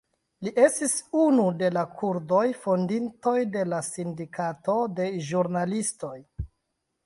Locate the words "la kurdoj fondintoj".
1.75-3.35